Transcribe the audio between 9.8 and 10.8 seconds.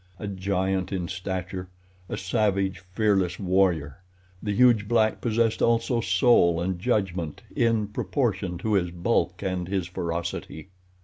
ferocity.